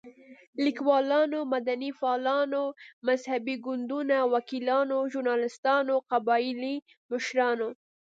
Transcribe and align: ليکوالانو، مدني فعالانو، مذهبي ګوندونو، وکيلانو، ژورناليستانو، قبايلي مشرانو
ليکوالانو، 0.63 1.39
مدني 1.53 1.89
فعالانو، 1.99 2.63
مذهبي 3.07 3.55
ګوندونو، 3.65 4.19
وکيلانو، 4.33 4.97
ژورناليستانو، 5.11 5.95
قبايلي 6.11 6.75
مشرانو 7.11 7.67